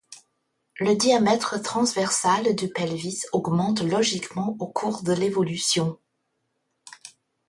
Le 0.79 0.95
diamètre 0.95 1.59
transversal 1.61 2.55
du 2.55 2.69
pelvis 2.71 3.21
augmente 3.33 3.81
logiquement 3.83 4.55
au 4.59 4.65
cours 4.67 5.03
de 5.03 5.13
l'évolution. 5.13 5.99